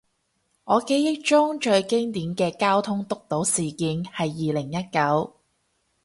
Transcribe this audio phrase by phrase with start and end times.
[0.63, 5.35] 我記憶中最經典嘅交通督導事件係二零一九